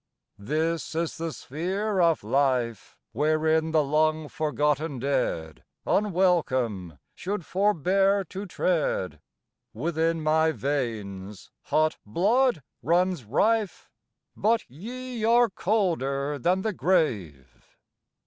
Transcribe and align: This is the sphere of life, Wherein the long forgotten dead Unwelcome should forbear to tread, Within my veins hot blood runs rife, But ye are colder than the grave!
This 0.39 0.95
is 0.95 1.17
the 1.17 1.31
sphere 1.31 2.01
of 2.01 2.23
life, 2.23 2.97
Wherein 3.11 3.69
the 3.69 3.83
long 3.83 4.29
forgotten 4.29 4.97
dead 4.97 5.63
Unwelcome 5.85 6.97
should 7.13 7.45
forbear 7.45 8.23
to 8.23 8.47
tread, 8.47 9.21
Within 9.75 10.23
my 10.23 10.53
veins 10.53 11.51
hot 11.65 11.97
blood 12.03 12.63
runs 12.81 13.25
rife, 13.25 13.91
But 14.35 14.67
ye 14.67 15.23
are 15.23 15.51
colder 15.51 16.39
than 16.39 16.63
the 16.63 16.73
grave! 16.73 17.77